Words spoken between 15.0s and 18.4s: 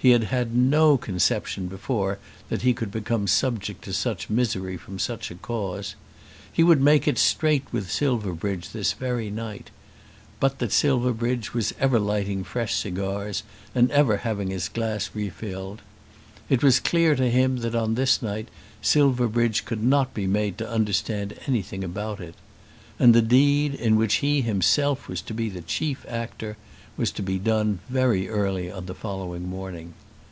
refilled. It was clear to him that on this